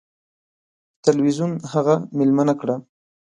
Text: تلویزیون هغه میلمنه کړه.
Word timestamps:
تلویزیون 1.05 1.51
هغه 1.71 1.95
میلمنه 2.17 2.53
کړه. 2.61 2.75